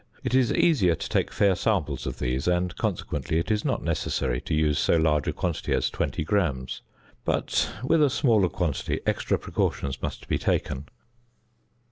It 0.23 0.33
is 0.33 0.51
easier 0.51 0.95
to 0.95 1.07
take 1.09 1.31
fair 1.31 1.55
samples 1.55 2.07
of 2.07 2.17
these, 2.17 2.47
and, 2.47 2.75
consequently, 2.75 3.37
it 3.37 3.51
is 3.51 3.63
not 3.63 3.83
necessary 3.83 4.41
to 4.41 4.55
use 4.55 4.79
so 4.79 4.95
large 4.95 5.27
a 5.27 5.31
quantity 5.31 5.73
as 5.73 5.91
20 5.91 6.23
grams. 6.23 6.81
But 7.23 7.69
with 7.83 8.01
a 8.01 8.09
smaller 8.09 8.49
quantity, 8.49 8.99
extra 9.05 9.37
precautions 9.37 10.01
must 10.01 10.27
be 10.27 10.39
taken. 10.39 10.87